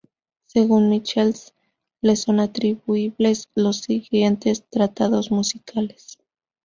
[0.47, 1.53] Según Michels
[2.01, 6.17] le son atribuibles los siguientes tratados musicales.